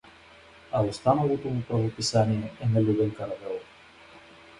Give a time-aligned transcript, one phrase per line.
[0.71, 3.63] А останалото му правописание е на Любен Каравелов.